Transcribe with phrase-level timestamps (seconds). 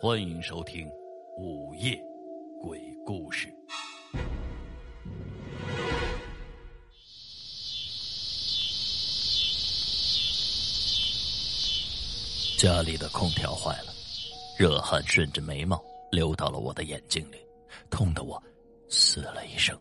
[0.00, 0.86] 欢迎收听
[1.36, 2.00] 《午夜
[2.62, 3.48] 鬼故事》。
[12.56, 13.92] 家里的空调坏了，
[14.56, 17.38] 热汗顺着眉毛流到了我的眼睛里，
[17.90, 18.40] 痛得我
[18.88, 19.76] 嘶了一声。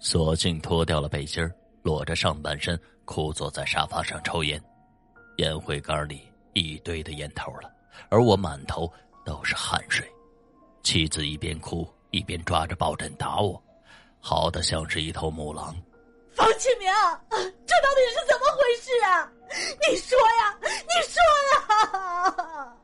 [0.00, 1.48] 索性脱掉了背心
[1.82, 4.60] 裸着上半身，枯坐在沙发上抽烟，
[5.36, 6.22] 烟灰缸里
[6.52, 7.72] 一堆的烟头了，
[8.08, 8.90] 而我满头
[9.24, 10.08] 都是汗水。
[10.82, 13.62] 妻子一边哭一边抓着抱枕打我，
[14.20, 15.76] 嚎得像是一头母狼。
[16.32, 16.88] 方启明，
[17.30, 19.30] 这到底是怎么回事啊？
[19.88, 21.20] 你说呀，你说
[21.52, 22.74] 呀！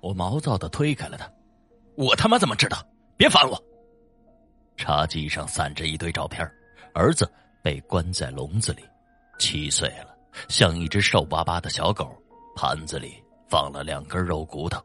[0.00, 1.30] 我毛躁的推开了他，
[1.96, 2.78] 我他妈怎么知道？
[3.16, 3.62] 别烦我！
[4.76, 6.50] 茶几上散着一堆照片，
[6.94, 7.30] 儿子
[7.62, 8.82] 被关在笼子里，
[9.38, 10.16] 七岁了，
[10.48, 12.10] 像一只瘦巴巴的小狗，
[12.56, 13.21] 盘子里
[13.52, 14.82] 放了两根肉骨头。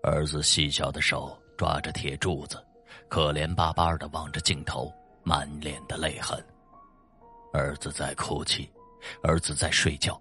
[0.00, 2.64] 儿子细小的手抓着铁柱子，
[3.08, 4.88] 可怜巴巴的望着镜头，
[5.24, 6.40] 满脸的泪痕。
[7.52, 8.70] 儿子在哭泣，
[9.20, 10.16] 儿子在睡觉，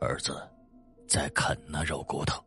[0.00, 0.40] 儿子
[1.06, 2.42] 在啃那肉骨头，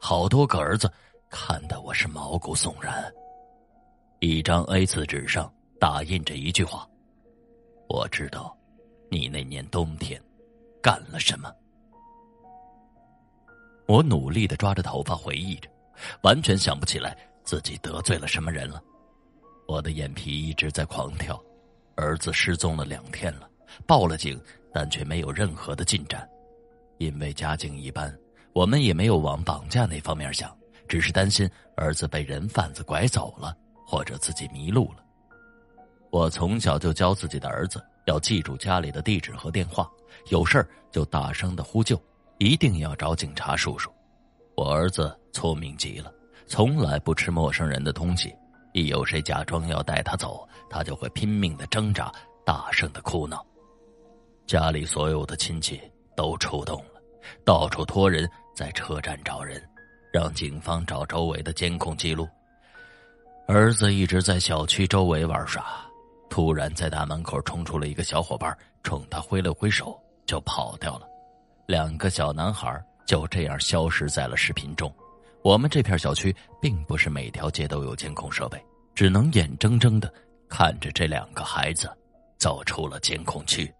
[0.00, 0.90] 好多个儿子
[1.28, 3.12] 看得我是毛骨悚然。
[4.20, 6.88] 一张 A 四纸上打印着一句话
[7.90, 8.56] ：“我知道，
[9.10, 10.18] 你那年冬天
[10.80, 11.54] 干了什么。”
[13.90, 15.68] 我努力的抓着头发回忆着，
[16.22, 18.80] 完全想不起来自己得罪了什么人了。
[19.66, 21.36] 我的眼皮一直在狂跳。
[21.96, 23.50] 儿子失踪了两天了，
[23.88, 24.40] 报了警，
[24.72, 26.26] 但却没有任何的进展。
[26.98, 28.16] 因为家境一般，
[28.52, 35.04] 我们也没有往绑架那方面想，只是担心儿子被人贩子拐走了，或者自己迷路了。
[36.10, 39.90] 我从小就教自己的儿子要记住家里的地址和电话，
[40.28, 42.00] 有事儿就大声的呼救，
[42.40, 43.92] 一定要找警察叔叔。
[44.56, 46.10] 我儿子聪明极了，
[46.46, 48.34] 从来不吃陌生人的东西。
[48.72, 52.10] 一有谁假装要带他走，他就会拼命的挣扎，
[52.42, 53.44] 大声的哭闹。
[54.46, 55.78] 家里所有的亲戚
[56.16, 57.02] 都出动了，
[57.44, 59.62] 到处托人在车站找人，
[60.10, 62.26] 让警方找周围的监控记录。
[63.46, 65.62] 儿子一直在小区周围玩耍，
[66.30, 71.06] 突然在大门口冲出了一个小伙伴，冲他挥了挥手就跑掉了。
[71.70, 74.92] 两个小男孩就这样消失在了视频中。
[75.40, 78.60] 我们这片小区并不是每条街都有监控设备，
[78.92, 80.12] 只能眼睁睁的
[80.48, 81.88] 看着这两个孩子
[82.38, 83.72] 走出了监控区。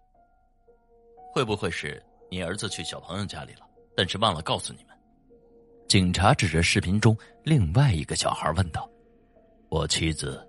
[1.33, 4.97] 会不会是你儿子去小朋友家里了，但是忘了告诉你们？
[5.89, 7.13] 警察指着视频中
[7.43, 8.89] 另外一个小孩问道。
[9.67, 10.41] 我妻子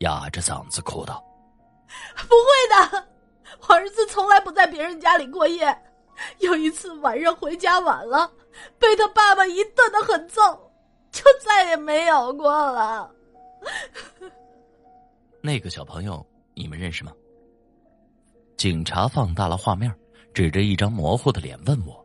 [0.00, 1.24] 哑着嗓子哭道
[2.28, 3.08] ：“不会的，
[3.66, 5.66] 我儿子从来不在别人家里过夜。”
[6.38, 8.30] 有一次晚上回家晚了，
[8.78, 10.40] 被他爸爸一顿的狠揍，
[11.10, 13.10] 就再也没有过了。
[15.40, 17.12] 那个小朋友你们认识吗？
[18.56, 19.90] 警察放大了画面，
[20.34, 22.04] 指着一张模糊的脸问我。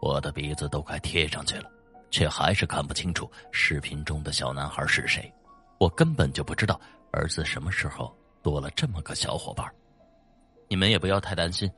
[0.00, 1.70] 我的鼻子都快贴上去了，
[2.10, 5.30] 却还是看不清楚视频中的小男孩是谁。
[5.78, 9.66] 我根本就不知道儿子什么时候多了这么个小伙伴。
[10.68, 11.70] 你们也不要太担心。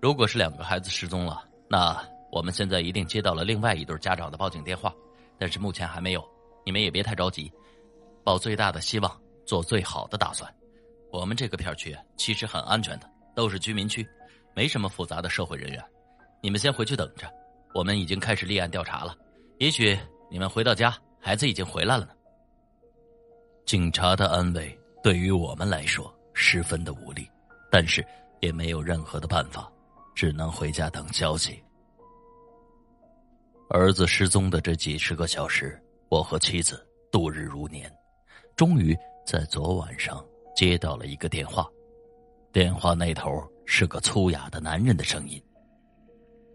[0.00, 2.02] 如果是两个孩子失踪了，那
[2.32, 4.94] 我们现在一定接到了另外一对家长的报警电话，
[5.38, 6.24] 但是目前还没有。
[6.64, 7.52] 你们也别太着急，
[8.24, 10.50] 抱最大的希望，做最好的打算。
[11.10, 14.06] 我们这个片区其实很安全的，都是居民区，
[14.54, 15.84] 没什么复杂的社会人员。
[16.42, 17.30] 你们先回去等着，
[17.74, 19.14] 我们已经开始立案调查了。
[19.58, 19.98] 也许
[20.30, 22.12] 你们回到家，孩子已经回来了呢。
[23.66, 27.28] 警察的安慰对于我们来说十分的无力，
[27.70, 28.04] 但是
[28.40, 29.70] 也没有任何的办法。
[30.14, 31.62] 只能回家等消息。
[33.68, 37.90] 儿子失踪的这几十个小时，我和妻子度日如年。
[38.56, 40.22] 终于在昨晚上
[40.54, 41.66] 接到了一个电话，
[42.52, 43.30] 电话那头
[43.64, 45.42] 是个粗哑的男人的声音：“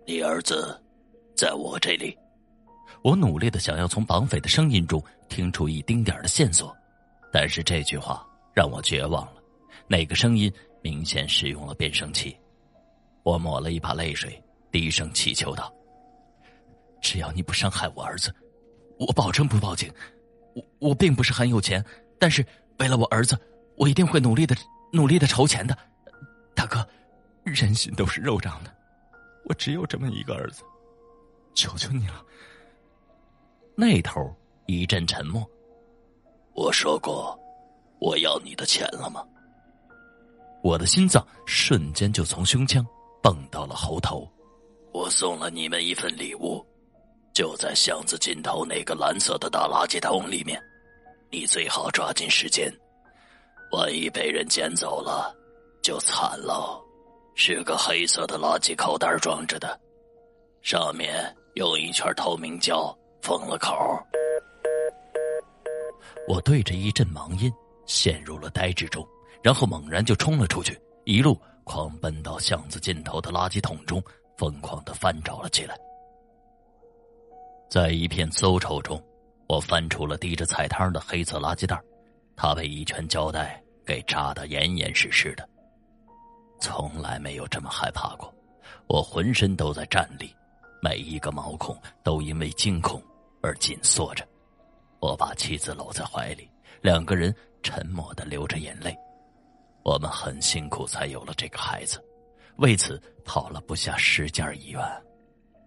[0.05, 0.79] 你儿子
[1.35, 2.15] 在我这里。”
[3.01, 6.75] 我努力的想要从绑匪的声音中听出一丁点的线索，
[7.31, 9.41] 但是这句话让我绝望了。
[9.87, 10.51] 那个声音
[10.81, 12.37] 明显使用了变声器。
[13.25, 14.39] 我抹了一把泪水，
[14.71, 15.73] 低声祈求道
[17.01, 18.31] ：“只要你不伤害我儿子，
[18.99, 19.91] 我保证不报警。
[20.53, 21.83] 我我并不是很有钱，
[22.19, 22.45] 但是
[22.77, 23.35] 为了我儿子，
[23.77, 24.55] 我一定会努力的、
[24.93, 25.75] 努力的筹钱的。
[26.53, 26.87] 大哥，
[27.43, 28.71] 人心都是肉长的，
[29.45, 30.61] 我只有这么一个儿子，
[31.55, 32.23] 求求你了。”
[33.75, 34.31] 那头
[34.67, 35.43] 一阵沉默。
[36.53, 37.35] 我说过，
[37.99, 39.25] 我要你的钱了吗？
[40.61, 42.85] 我的心脏瞬间就从胸腔。
[43.25, 44.31] 蹦到了喉头，
[44.93, 46.63] 我送了你们一份礼物，
[47.33, 50.61] 就在巷子尽头那个蓝色的大垃圾桶里面。
[51.31, 52.71] 你最好抓紧时间，
[53.71, 55.35] 万一被人捡走了，
[55.81, 56.79] 就惨了。
[57.33, 59.75] 是个黑色的垃圾口袋装着的，
[60.61, 63.75] 上面用一圈透明胶封了口。
[66.27, 67.51] 我对着一阵盲音
[67.87, 69.03] 陷入了呆滞中，
[69.41, 74.01] 然后猛然就冲了出去，一路狂奔到巷子尽头的垃圾桶中，
[74.37, 75.75] 疯狂的翻找了起来。
[77.69, 79.03] 在一片搜筹中，
[79.49, 81.81] 我翻出了滴着菜汤的黑色垃圾袋，
[82.35, 85.45] 它被一圈胶带给扎得严严实实的。
[86.61, 88.33] 从来没有这么害怕过，
[88.87, 90.33] 我浑身都在颤栗，
[90.81, 93.03] 每一个毛孔都因为惊恐
[93.41, 94.25] 而紧缩着。
[94.99, 96.49] 我把妻子搂在怀里，
[96.81, 98.95] 两个人沉默的流着眼泪。
[99.85, 102.03] 我们很辛苦才有了这个孩子，
[102.57, 104.81] 为此跑了不下十家医院。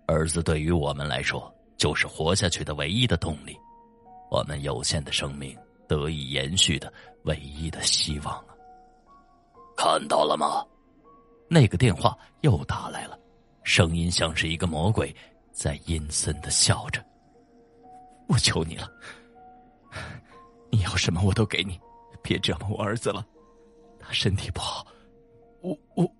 [0.06, 1.50] 儿子对于我们来说。
[1.78, 3.56] 就是活下去的唯一的动力，
[4.32, 5.56] 我们有限的生命
[5.86, 6.92] 得以延续的
[7.22, 8.46] 唯一的希望啊！
[9.76, 10.66] 看到了吗？
[11.48, 13.16] 那个电话又打来了，
[13.62, 15.14] 声音像是一个魔鬼
[15.52, 17.00] 在阴森的笑着。
[18.26, 18.90] 我求你了，
[20.72, 21.78] 你要什么我都给你，
[22.24, 23.24] 别折磨我儿子了，
[24.12, 24.86] 身体不好，
[25.60, 26.10] 我我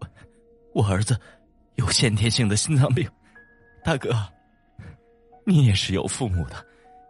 [0.74, 1.18] 我儿子
[1.76, 3.08] 有先天性的心脏病，
[3.84, 4.10] 大哥。
[5.44, 6.62] 你也是有父母的，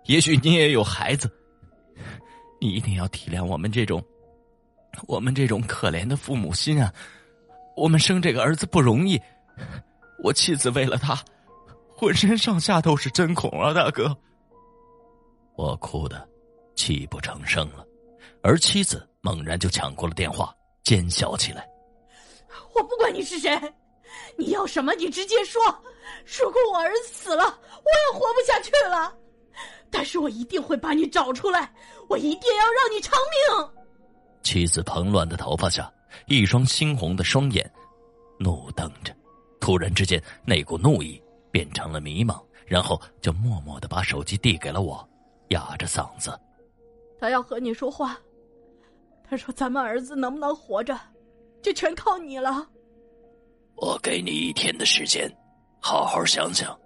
[0.05, 1.29] 也许你也有孩子，
[2.61, 4.01] 你一定要体谅我们这种，
[5.09, 6.95] 我们这种可怜的父母心啊！
[7.77, 9.21] 我们生这个儿子不容易，
[10.23, 11.21] 我妻子为了他，
[11.97, 14.17] 浑身上下都是针孔啊，大哥！
[15.57, 16.29] 我哭的
[16.77, 17.85] 泣不成声了，
[18.41, 20.55] 而妻子猛然就抢过了电话，
[20.89, 21.69] 尖笑起来
[22.75, 23.61] ：“我不管你是谁，
[24.39, 25.63] 你要什么你直接说。”
[26.25, 29.15] 如果我儿子死了，我也活不下去了。
[29.91, 31.71] 但是我一定会把你找出来，
[32.09, 33.19] 我一定要让你偿
[33.51, 33.69] 命。
[34.43, 35.93] 妻子蓬乱的头发下，
[36.27, 37.71] 一双猩红的双眼
[38.39, 39.15] 怒瞪着。
[39.61, 45.07] 突然之间，那股怒意变成了迷茫，然后就默默的把手机递给了我，
[45.49, 46.31] 哑着嗓子
[47.21, 48.19] ：“他要和你说话。
[49.29, 50.99] 他说咱们儿子能不能活着，
[51.63, 52.67] 就全靠你了。
[53.75, 55.31] 我给你一天的时间。”
[55.81, 56.77] 好好想想，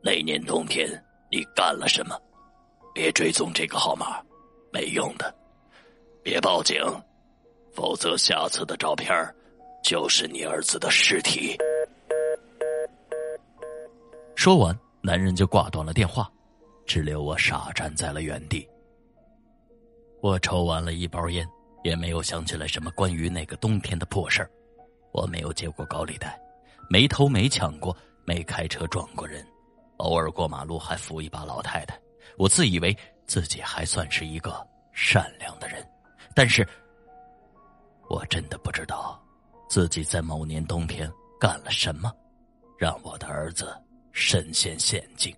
[0.00, 0.88] 那年冬天
[1.32, 2.16] 你干了什么？
[2.94, 4.22] 别追踪这个号码，
[4.72, 5.34] 没用的。
[6.22, 6.80] 别报警，
[7.72, 9.12] 否则下次的照片
[9.82, 11.56] 就是你儿子的尸体。
[14.36, 16.30] 说完，男人就挂断了电话，
[16.86, 18.66] 只留我傻站在了原地。
[20.20, 21.46] 我抽完了一包烟，
[21.82, 24.50] 也没有想起来什么关于那个冬天的破事儿。
[25.12, 26.38] 我没有借过高利贷，
[26.88, 27.96] 没偷没抢过。
[28.26, 29.44] 没开车撞过人，
[29.96, 31.98] 偶尔过马路还扶一把老太太。
[32.36, 32.96] 我自以为
[33.26, 35.84] 自己还算是一个善良的人，
[36.32, 36.64] 但是，
[38.08, 39.20] 我真的不知道
[39.68, 41.10] 自己在某年冬天
[41.40, 42.12] 干了什么，
[42.78, 43.76] 让我的儿子
[44.12, 45.34] 身陷险境。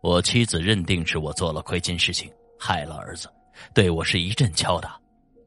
[0.00, 3.28] 我妻子认定是我做了亏心事情，害了儿子，
[3.74, 5.00] 对我是一阵敲打，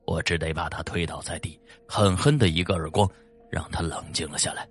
[0.05, 3.09] 我只得把他推倒在地，狠狠的一个耳光，
[3.49, 4.67] 让他冷静了下来。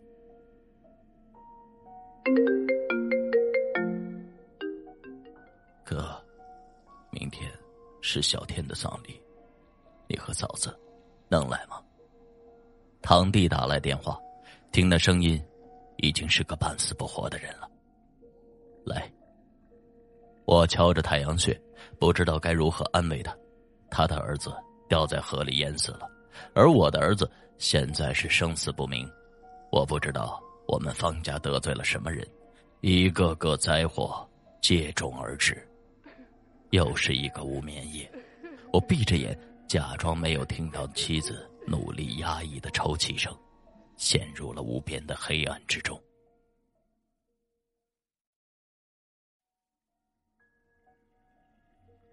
[5.84, 6.20] 哥，
[7.10, 7.50] 明天
[8.00, 9.20] 是小天的丧礼，
[10.08, 10.74] 你和嫂子
[11.28, 11.80] 能来吗？
[13.02, 14.18] 堂弟打来电话，
[14.72, 15.38] 听那声音，
[15.98, 17.68] 已经是个半死不活的人了。
[18.84, 19.12] 来，
[20.44, 21.58] 我敲着太阳穴，
[21.98, 23.36] 不知道该如何安慰他。
[23.90, 24.52] 他的儿子
[24.88, 26.10] 掉在河里淹死了，
[26.54, 29.08] 而我的儿子现在是生死不明，
[29.70, 30.40] 我不知道。
[30.66, 32.26] 我们方家得罪了什么人？
[32.80, 34.26] 一个个灾祸
[34.62, 35.62] 接踵而至，
[36.70, 38.10] 又是一个无眠夜。
[38.72, 43.30] 我闭着眼，假装没有听到妻子努力压抑的抽泣声，
[43.96, 46.00] 陷入了无边的黑暗之中。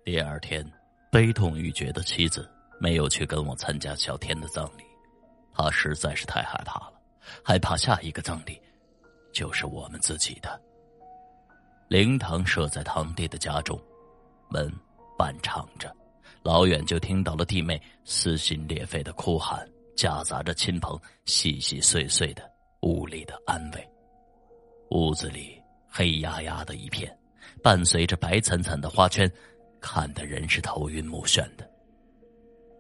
[0.04, 0.66] 第二天，
[1.12, 4.84] 悲痛欲绝的妻子没有去跟我参加小天的葬礼，
[5.54, 6.94] 她实在是太害怕了。
[7.44, 8.60] 害怕下一个葬礼，
[9.32, 10.60] 就是我们自己的。
[11.88, 13.80] 灵堂设在堂弟的家中，
[14.50, 14.74] 门
[15.20, 15.96] 半敞着，
[16.42, 22.42] 老远就听到了弟妹撕心裂肺的哭喊，夹杂着亲朋细细碎碎的
[22.82, 23.88] 无力的安慰。
[24.90, 27.16] 屋子里黑压压的一片，
[27.62, 29.32] 伴随着白惨惨的花圈，
[29.82, 31.70] 看得人是头晕目眩的。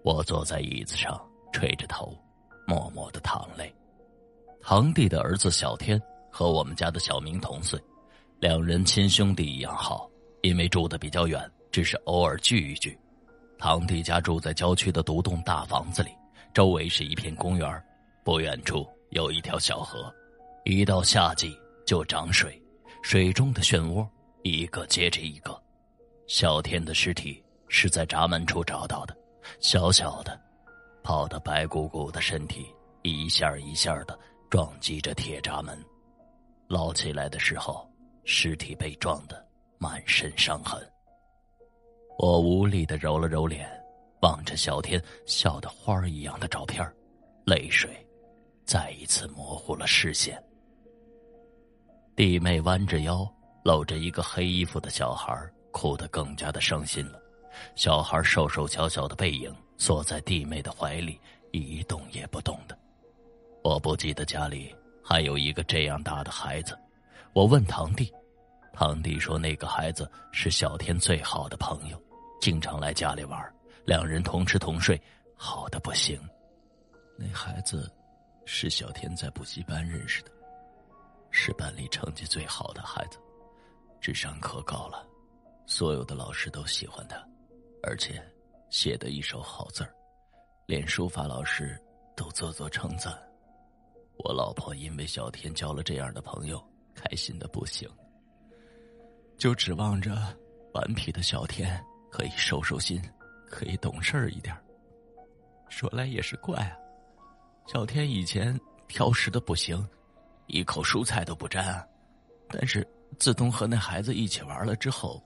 [0.03, 1.19] 我坐在椅子上，
[1.51, 2.15] 垂着头，
[2.65, 3.73] 默默的淌泪。
[4.61, 7.79] 堂弟的儿子小天和我们家的小明同岁，
[8.39, 10.09] 两人亲兄弟一样好，
[10.43, 12.97] 因为住的比较远，只是偶尔聚一聚。
[13.57, 16.11] 堂弟家住在郊区的独栋大房子里，
[16.53, 17.83] 周围是一片公园，
[18.23, 20.13] 不远处有一条小河，
[20.65, 21.55] 一到夏季
[21.85, 22.59] 就涨水，
[23.03, 24.07] 水中的漩涡
[24.43, 25.59] 一个接着一个。
[26.33, 29.13] 小天的尸体是在闸门处找到的，
[29.59, 30.39] 小小的，
[31.03, 32.65] 泡得白鼓鼓的身体
[33.01, 34.17] 一下一下的
[34.49, 35.77] 撞击着铁闸门，
[36.69, 37.85] 捞起来的时候，
[38.23, 39.45] 尸体被撞得
[39.77, 40.81] 满身伤痕。
[42.17, 43.69] 我无力的揉了揉脸，
[44.21, 46.89] 望着小天笑得花一样的照片，
[47.43, 47.89] 泪水
[48.63, 50.41] 再一次模糊了视线。
[52.15, 53.29] 弟妹弯着腰，
[53.65, 55.37] 搂着一个黑衣服的小孩，
[55.71, 57.21] 哭得更加的伤心了。
[57.75, 61.19] 小孩瘦瘦小小的背影缩在弟妹的怀里，
[61.51, 62.77] 一动也不动的。
[63.63, 64.73] 我不记得家里
[65.03, 66.77] 还有一个这样大的孩子。
[67.33, 68.11] 我问堂弟，
[68.73, 72.01] 堂弟说那个孩子是小天最好的朋友。
[72.39, 73.53] 经常来家里玩，
[73.85, 74.99] 两人同吃同睡，
[75.35, 76.19] 好的不行。
[77.17, 77.91] 那孩子
[78.45, 80.31] 是小天在补习班认识的，
[81.29, 83.19] 是班里成绩最好的孩子，
[84.01, 85.05] 智商可高了，
[85.71, 87.15] 所有的老师都喜欢他，
[87.81, 88.21] 而且
[88.69, 89.95] 写的一手好字儿，
[90.65, 91.81] 连书法老师
[92.13, 93.17] 都啧啧称赞。
[94.17, 96.61] 我老婆因为小天交了这样的朋友，
[96.93, 97.89] 开心的不行，
[99.37, 100.13] 就指望着
[100.73, 101.81] 顽皮的小天。
[102.11, 103.01] 可以收收心，
[103.47, 104.53] 可以懂事一点。
[105.69, 106.75] 说来也是怪啊，
[107.65, 108.59] 小天以前
[108.89, 109.87] 挑食的不行，
[110.47, 111.81] 一口蔬菜都不沾，
[112.49, 112.85] 但是
[113.17, 115.23] 自从和那孩子一起玩了之后，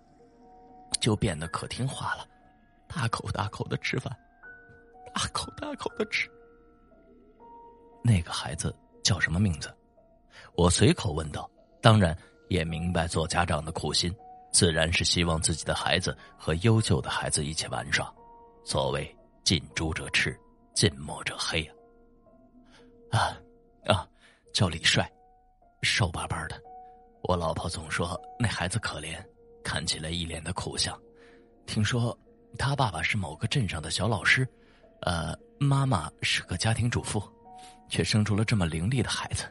[1.05, 2.27] 就变得可听话了，
[2.87, 4.11] 大口大口的吃饭，
[5.13, 6.27] 大口大口的吃。
[8.03, 9.71] 那个孩子叫什么名字？
[10.55, 11.47] 我随口问道。
[11.79, 12.17] 当然
[12.49, 14.11] 也明白做家长的苦心。
[14.51, 18.11] 自然是希望自己的孩子和优秀的孩子一起玩耍。
[18.63, 20.35] 所谓近朱者赤，
[20.73, 21.61] 近墨者黑
[23.11, 23.19] 啊！
[23.19, 23.37] 啊
[23.85, 24.09] 啊，
[24.55, 25.07] 叫李帅，
[25.83, 26.59] 瘦巴巴的。
[27.21, 29.23] 我老婆总说那孩子可怜，
[29.65, 30.97] 看起来一脸的苦相。
[31.65, 32.17] 听说
[32.57, 34.47] 他爸爸是某个镇上的小老师，
[35.01, 37.21] 呃，妈妈是个家庭主妇，
[37.89, 39.43] 却生出了这么伶俐的孩子。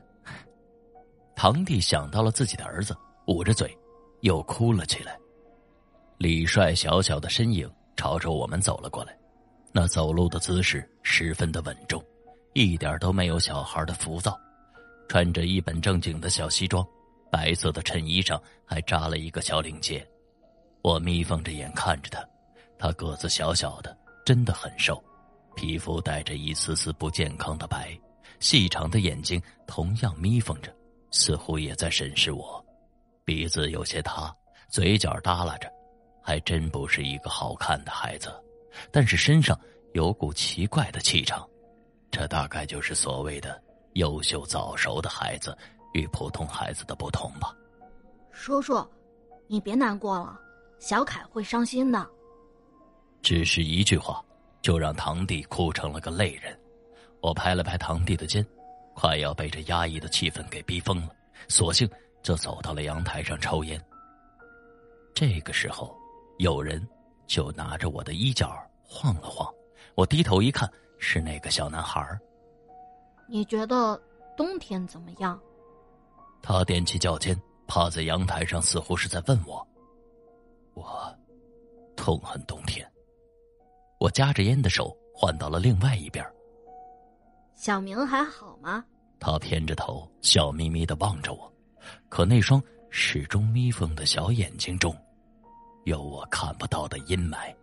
[1.35, 3.77] 堂弟想到了自己的儿子，捂着嘴。
[4.21, 5.19] 又哭了起来。
[6.17, 9.15] 李帅小小的身影朝着我们走了过来，
[9.71, 12.03] 那走路的姿势十分的稳重，
[12.55, 14.35] 一点都没有小孩的浮躁。
[15.11, 16.83] 穿着一本正经的小西装，
[17.31, 20.07] 白色的衬衣上还扎了一个小领结。
[20.83, 22.23] 我眯缝着眼看着他，
[22.79, 25.03] 他个子小小的，真的很瘦，
[25.57, 27.99] 皮肤带着一丝丝不健康的白，
[28.41, 30.71] 细长的眼睛同样眯缝着，
[31.11, 32.65] 似乎也在审视我。
[33.25, 34.35] 鼻子有些塌，
[34.69, 35.73] 嘴角耷拉着，
[36.23, 38.31] 还真不是一个好看的孩子。
[38.91, 39.59] 但是身上
[39.95, 41.49] 有股奇怪的气场，
[42.11, 43.63] 这大概就是所谓的
[43.95, 45.57] 优秀早熟的孩子
[45.95, 47.57] 与普通孩子的不同吧。
[48.35, 48.85] 叔叔，
[49.47, 50.39] 你别难过了，
[50.81, 52.07] 小凯会伤心的。
[53.23, 54.23] 只是一句话，
[54.61, 56.59] 就让堂弟哭成了个泪人。
[57.21, 58.45] 我拍了拍堂弟的肩，
[58.93, 61.11] 快要被这压抑的气氛给逼疯了，
[61.49, 61.89] 索性。
[62.25, 63.79] 就走到了阳台上抽烟。
[65.15, 65.95] 这个时候，
[66.39, 66.83] 有人
[67.27, 69.47] 就拿着我的衣角晃了晃。
[69.95, 72.19] 我低头一看，是那个小男孩。
[73.29, 74.01] 你觉得
[74.39, 75.39] 冬天怎么样？
[76.41, 79.67] 他踮起脚尖，趴在阳台上，似乎是在问我。
[80.75, 81.19] 我
[81.97, 82.89] 痛恨冬天。
[83.99, 86.25] 我夹着烟的手换到了另外一边。
[87.55, 88.85] 小明还好吗？
[89.19, 91.51] 他偏着头，笑眯眯的望着我。
[92.09, 94.95] 可那双始终眯缝的小眼睛中，
[95.85, 97.55] 有我看不到的阴霾。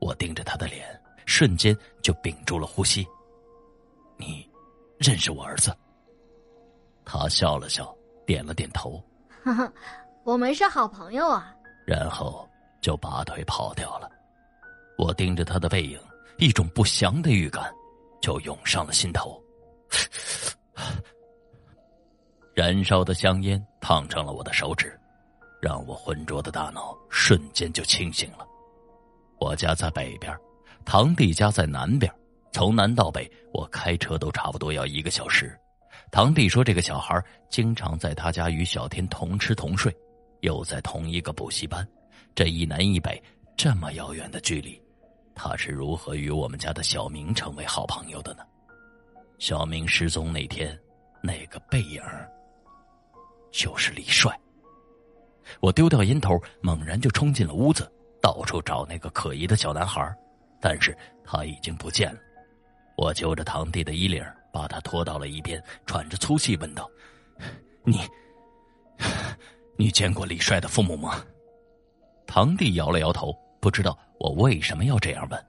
[0.00, 3.06] 我盯着他的脸，瞬间就屏住了呼吸。
[4.16, 4.46] 你
[4.98, 5.74] 认识我儿子？
[7.04, 9.02] 他笑了笑，点了点头。
[10.24, 11.54] 我们是好朋友啊。
[11.86, 12.48] 然后
[12.80, 14.10] 就拔腿跑掉了。
[14.96, 16.00] 我盯着他的背影，
[16.38, 17.72] 一种不祥的预感
[18.22, 19.40] 就涌上了心头。
[22.54, 24.98] 燃烧的香烟烫成了我的手指，
[25.60, 28.46] 让我浑浊的大脑瞬间就清醒了。
[29.40, 30.32] 我家在北边，
[30.84, 32.12] 堂弟家在南边，
[32.52, 35.58] 从南到北，我开车都差不多要一个小时。
[36.14, 39.92] 堂弟说，这个小孩经常在他家与小天同吃同睡，
[40.42, 41.84] 又在同一个补习班，
[42.36, 43.20] 这一南一北
[43.56, 44.80] 这么遥远的距离，
[45.34, 48.44] 他是如何与我们家的小明成为好朋友的呢？
[49.40, 50.78] 小明失踪那天，
[51.20, 52.00] 那个背影。
[53.50, 54.32] 就是李帅。
[55.58, 57.92] 我丢掉烟头，猛然就冲进了屋子，
[58.22, 60.00] 到处找那个可疑的小男孩，
[60.60, 62.20] 但是他已经不见了。
[62.96, 66.88] 我揪着堂弟的衣领，把他拖到了一边，喘着粗气问道
[67.82, 68.00] ：“你，
[69.76, 71.20] 你见过李帅的父母吗？”
[72.24, 75.46] 堂弟摇了摇头，不知道我为什么要这样问。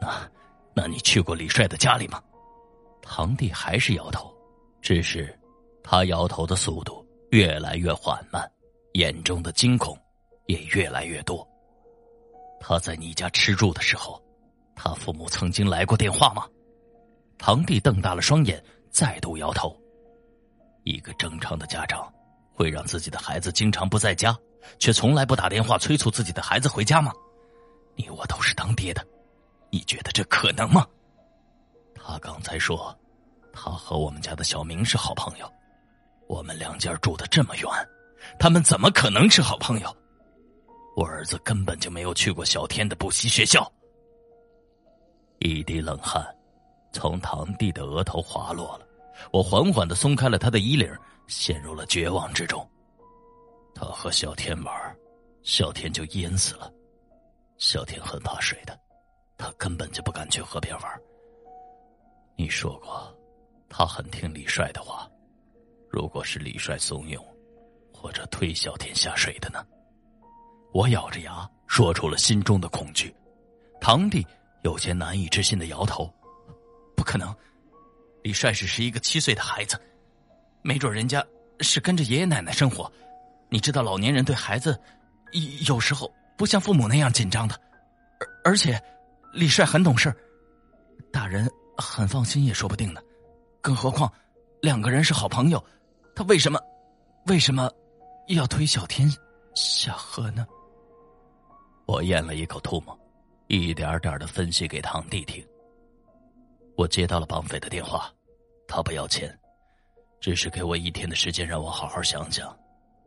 [0.00, 0.28] 那，
[0.74, 2.20] 那你去过李帅的家里吗？
[3.00, 4.34] 堂弟还是摇头，
[4.82, 5.32] 只是
[5.84, 8.50] 他摇头的速度越来越缓慢，
[8.94, 9.96] 眼中的惊恐
[10.46, 11.46] 也越来越多。
[12.58, 14.20] 他在你家吃住的时候，
[14.74, 16.44] 他父母曾经来过电话吗？
[17.46, 18.60] 堂弟瞪大了双眼，
[18.90, 19.80] 再度摇头。
[20.82, 22.12] 一个正常的家长
[22.52, 24.36] 会让自己的孩子经常不在家，
[24.80, 27.12] 却从来不打电话催促自己的孩子回家吗？
[27.94, 29.06] 你我都是当爹的，
[29.70, 30.84] 你觉得这可能吗？
[31.94, 32.92] 他刚才说，
[33.52, 35.48] 他和我们家的小明是好朋友。
[36.26, 37.70] 我们两家住的这么远，
[38.40, 39.96] 他们怎么可能是好朋友？
[40.96, 43.72] 我儿子根本就没有去过小天的补习学校。
[45.38, 46.26] 一滴冷汗。
[46.96, 48.88] 从堂弟的额头滑落了，
[49.30, 50.90] 我缓缓的松开了他的衣领，
[51.26, 52.66] 陷入了绝望之中。
[53.74, 54.96] 他和小天玩，
[55.42, 56.72] 小天就淹死了。
[57.58, 58.78] 小天很怕水的，
[59.36, 61.00] 他根本就不敢去河边玩。
[62.34, 63.14] 你说过，
[63.68, 65.06] 他很听李帅的话。
[65.90, 67.20] 如果是李帅怂恿，
[67.92, 69.62] 或者推小天下水的呢？
[70.72, 73.14] 我咬着牙说出了心中的恐惧。
[73.82, 74.26] 堂弟
[74.62, 76.10] 有些难以置信的摇头。
[77.06, 77.34] 可能，
[78.22, 79.80] 李帅只是一个七岁的孩子，
[80.60, 81.24] 没准人家
[81.60, 82.92] 是跟着爷爷奶奶生活。
[83.48, 84.78] 你知道，老年人对孩子
[85.68, 87.54] 有时候不像父母那样紧张的，
[88.18, 88.82] 而而且
[89.32, 90.12] 李帅很懂事，
[91.12, 91.48] 大人
[91.78, 93.00] 很放心也说不定呢。
[93.62, 94.12] 更何况
[94.60, 95.64] 两个人是好朋友，
[96.14, 96.58] 他为什么
[97.26, 97.70] 为什么
[98.26, 99.08] 要推小天
[99.54, 100.44] 下河呢？
[101.86, 102.98] 我咽了一口唾沫，
[103.46, 105.46] 一点点的分析给堂弟听。
[106.76, 108.12] 我接到了绑匪的电话，
[108.68, 109.34] 他不要钱，
[110.20, 112.54] 只是给我一天的时间，让我好好想想，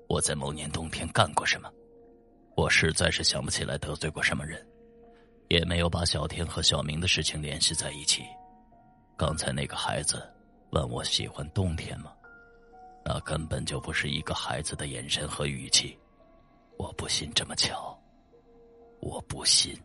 [0.07, 1.71] 我在某年冬天干过什么。
[2.55, 4.65] 我实在是想不起来得罪过什么人，
[5.49, 8.23] 也没有把小天和小明的事情联系在一起。
[9.15, 10.27] 刚才那个孩子
[10.71, 12.11] 问我喜欢冬天吗？
[13.05, 15.97] 那根本就不是一个孩子的眼神和语气。
[16.77, 17.97] 我不信这么巧，
[18.99, 19.79] 我不信，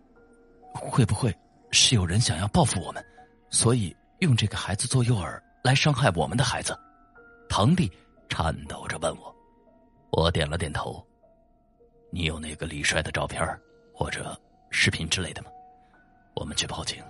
[0.72, 1.34] 会不会
[1.70, 3.04] 是有人想要报复我们？
[3.54, 6.76] 所以用这个孩子做诱饵来伤害我们的孩子，
[7.48, 7.88] 堂弟
[8.28, 9.32] 颤抖着问我，
[10.10, 11.00] 我点了点头。
[12.10, 13.40] 你有那个李帅的照片
[13.94, 14.36] 或者
[14.70, 15.48] 视频之类的吗？
[16.34, 17.00] 我们去报警，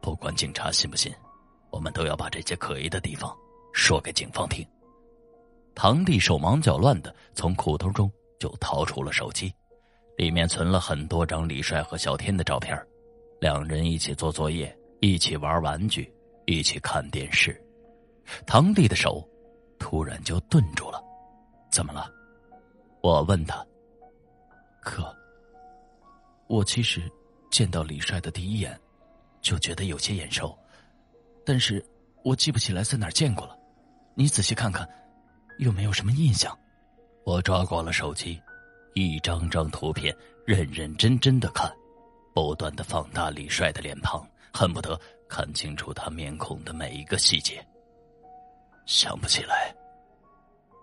[0.00, 1.12] 不管警察信不信，
[1.68, 3.30] 我们都要把这些可疑的地方
[3.74, 4.66] 说给警方听。
[5.74, 9.54] 堂弟手忙脚乱的从裤兜中就掏出了手机，
[10.16, 12.74] 里面存了很多张李帅和小天的照片，
[13.38, 14.74] 两人一起做作业。
[15.04, 16.10] 一起玩玩具，
[16.46, 17.62] 一起看电视。
[18.46, 19.22] 堂弟的手
[19.78, 20.98] 突然就顿住了，
[21.70, 22.10] 怎么了？
[23.02, 23.62] 我问他。
[24.80, 25.14] 哥，
[26.46, 27.02] 我其实
[27.50, 28.80] 见到李帅的第一眼，
[29.42, 30.58] 就觉得有些眼熟，
[31.44, 31.84] 但是
[32.22, 33.54] 我记不起来在哪儿见过了。
[34.14, 34.88] 你仔细看看，
[35.58, 36.58] 有没有什么印象？
[37.26, 38.40] 我抓过了手机，
[38.94, 41.70] 一张张图片认认真真的看，
[42.34, 44.26] 不断的放大李帅的脸庞。
[44.56, 47.66] 恨不得看清楚他面孔的每一个细节。
[48.86, 49.74] 想不起来，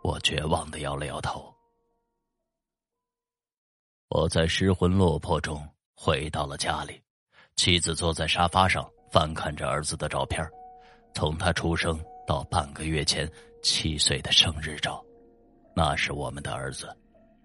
[0.03, 1.49] 我绝望的摇了摇头。
[4.09, 7.01] 我在失魂落魄中回到了家里，
[7.55, 10.45] 妻子坐在沙发上翻看着儿子的照片，
[11.13, 13.25] 从他出生到半个月前
[13.63, 15.01] 七岁的生日照，
[15.73, 16.93] 那是我们的儿子，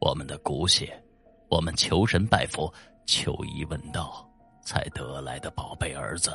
[0.01, 1.01] 我们的骨血，
[1.49, 2.73] 我们求神拜佛、
[3.07, 4.26] 求医问道。
[4.67, 6.33] 才得来的宝贝儿子，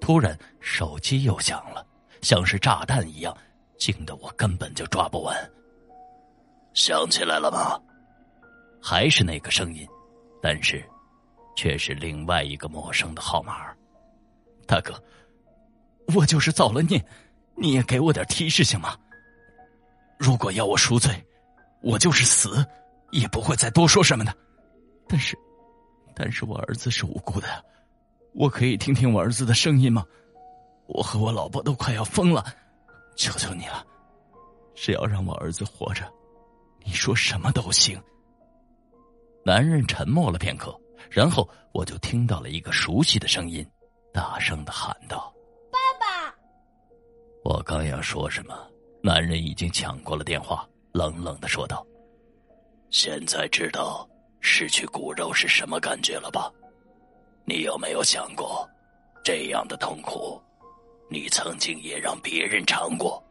[0.00, 1.86] 突然手机又响了，
[2.22, 3.36] 像是炸弹一样，
[3.76, 5.52] 惊得我根本就抓不稳。
[6.72, 7.78] 想起来了吗？
[8.80, 9.86] 还是那个声音，
[10.40, 10.82] 但是
[11.54, 13.66] 却是另外一个陌生的号码。
[14.66, 14.94] 大哥，
[16.14, 17.04] 我就是造了孽，
[17.56, 18.96] 你也给我点提示行吗？
[20.18, 21.12] 如果要我赎罪，
[21.82, 22.66] 我就是死。
[23.12, 24.34] 也不会再多说什么的，
[25.08, 25.36] 但是，
[26.14, 27.46] 但是我儿子是无辜的，
[28.34, 30.04] 我可以听听我儿子的声音吗？
[30.86, 32.44] 我和我老婆都快要疯了，
[33.16, 33.86] 求求你了，
[34.74, 36.10] 只要让我儿子活着，
[36.84, 38.00] 你说什么都行。
[39.44, 40.78] 男人沉默了片刻，
[41.10, 43.66] 然后我就听到了一个熟悉的声音，
[44.12, 45.32] 大声的喊道
[45.70, 46.34] ：“爸爸！”
[47.42, 48.54] 我刚要说什么，
[49.02, 51.86] 男人已经抢过了电话，冷冷的说道
[52.90, 54.08] ：“现在知道
[54.40, 56.52] 失去骨肉是什么感觉了吧？
[57.44, 58.68] 你有没有想过，
[59.24, 60.40] 这样的痛苦，
[61.08, 63.22] 你曾经也让别人尝过？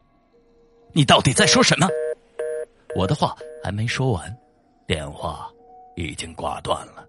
[0.93, 1.87] 你到底在说什么？”
[2.95, 4.35] 我的话还没说完，
[4.87, 5.51] 电话
[5.95, 7.05] 已经挂断了。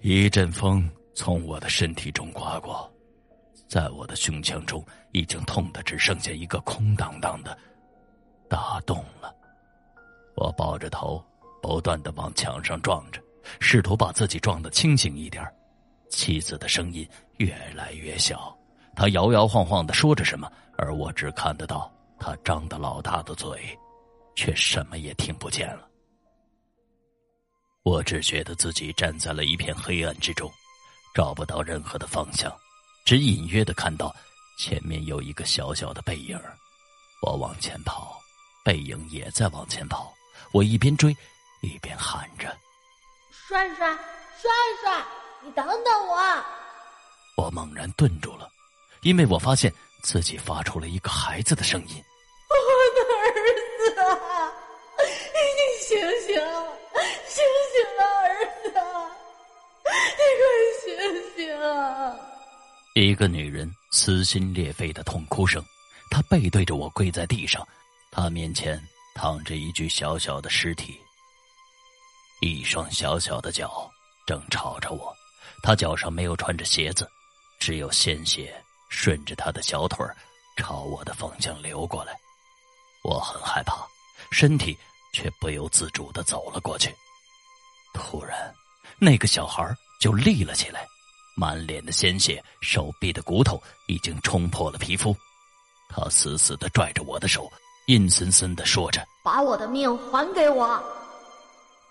[0.00, 2.90] 一阵风从我的身体中刮过，
[3.68, 7.56] 在我的胸腔中已经痛得只剩下一个空荡荡的
[8.48, 9.34] 大洞了。
[10.36, 11.24] 我抱着头，
[11.62, 13.20] 不断的往墙上撞着，
[13.58, 15.44] 试图把自己撞得清醒一点。
[16.08, 18.56] 妻子的声音越来越小，
[18.94, 23.76] 她摇摇晃晃的说着什么，而我只看得到她张得老大的嘴，
[24.36, 25.88] 却什么也听不见了。
[27.82, 30.50] 我只觉得自己站在了一片黑暗之中，
[31.14, 32.52] 找不到任何的方向，
[33.04, 34.14] 只隐约的看到
[34.58, 36.38] 前面有一个小小的背影。
[37.22, 38.18] 我往前跑，
[38.64, 40.12] 背影也在往前跑。
[40.56, 41.14] 我一边追，
[41.60, 42.48] 一边喊着
[43.46, 43.94] ：“帅帅，
[44.40, 44.50] 帅
[44.82, 45.04] 帅，
[45.42, 46.16] 你等等我！”
[47.36, 48.48] 我猛然顿住了，
[49.02, 49.70] 因为我发现
[50.02, 52.02] 自己发出了一个孩子的声音
[52.48, 52.56] ：“我
[52.96, 53.26] 的儿
[53.84, 54.50] 子啊，
[54.98, 56.34] 你醒醒！”
[57.28, 58.26] 醒醒啊，儿
[58.62, 58.72] 子！
[60.16, 60.42] 你快
[60.80, 62.16] 醒醒啊！
[62.94, 65.62] 一个女人撕心裂肺的痛哭声，
[66.10, 67.68] 她背对着我跪在地上，
[68.10, 68.82] 她面前
[69.16, 71.00] 躺着一具小小的尸体，
[72.42, 73.90] 一双小小的脚
[74.26, 75.10] 正朝着我，
[75.62, 77.10] 他脚上没有穿着鞋子，
[77.58, 80.06] 只有鲜血顺着他的小腿
[80.58, 82.14] 朝我的方向流过来，
[83.04, 83.88] 我很害怕，
[84.30, 84.76] 身体
[85.14, 86.94] 却不由自主的走了过去。
[87.94, 88.54] 突然，
[88.98, 89.66] 那个小孩
[89.98, 90.86] 就立了起来，
[91.34, 95.16] 满脸的鲜血，手臂的骨头已经冲破了皮肤。
[95.88, 97.50] 他死死的拽着我的手，
[97.86, 100.82] 阴森森的说着：“把我的命还给我！”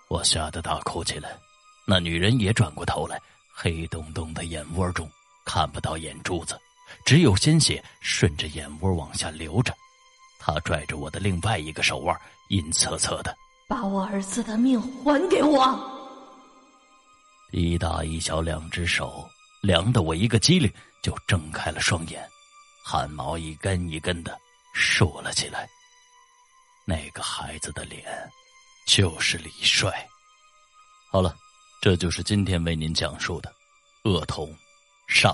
[0.08, 1.38] 我吓得大哭起来。
[1.86, 3.18] 那女人也转过头来，
[3.50, 5.10] 黑洞洞的眼窝中
[5.46, 6.60] 看不到眼珠子，
[7.06, 9.74] 只有鲜血顺着眼窝往下流着。
[10.38, 12.14] 她拽着我的另外一个手腕，
[12.50, 13.34] 阴恻恻的
[13.66, 15.80] ：“把我儿子的命还给我！”
[17.52, 19.26] 一大一小两只手，
[19.62, 20.70] 凉的我一个机灵，
[21.02, 22.22] 就睁开了双眼，
[22.84, 24.38] 汗毛一根一根的
[24.74, 25.66] 竖了起来。
[26.88, 28.04] 那个孩子的脸，
[28.86, 30.08] 就是李帅。
[31.10, 31.36] 好了，
[31.82, 33.52] 这就是今天为您讲述的
[34.08, 34.56] 《恶童
[35.08, 35.32] 上》。